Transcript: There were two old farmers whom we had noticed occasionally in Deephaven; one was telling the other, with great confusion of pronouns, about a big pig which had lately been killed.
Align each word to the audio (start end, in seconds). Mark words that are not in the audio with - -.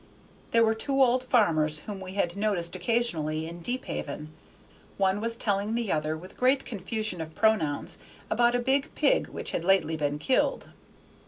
There 0.49 0.63
were 0.65 0.73
two 0.73 0.99
old 1.03 1.21
farmers 1.21 1.81
whom 1.81 1.99
we 1.99 2.13
had 2.13 2.35
noticed 2.35 2.75
occasionally 2.75 3.45
in 3.45 3.59
Deephaven; 3.61 4.33
one 4.97 5.21
was 5.21 5.35
telling 5.35 5.75
the 5.75 5.91
other, 5.91 6.17
with 6.17 6.37
great 6.37 6.65
confusion 6.65 7.21
of 7.21 7.35
pronouns, 7.35 7.99
about 8.27 8.55
a 8.55 8.59
big 8.59 8.89
pig 8.95 9.27
which 9.27 9.51
had 9.51 9.63
lately 9.63 9.95
been 9.95 10.17
killed. 10.17 10.69